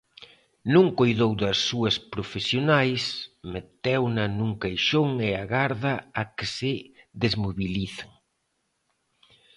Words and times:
Non 0.73 0.85
coidou 0.99 1.31
das 1.43 1.57
súas 1.67 1.95
profesionais, 2.13 3.03
meteuna 3.53 4.25
nun 4.37 4.51
caixón 4.63 5.09
e 5.27 5.29
agarda 5.43 5.93
a 6.21 6.23
que 6.35 6.47
se 6.57 6.73
desmobilicen. 7.23 8.09